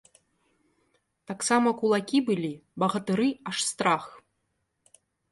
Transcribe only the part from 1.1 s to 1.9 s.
Таксама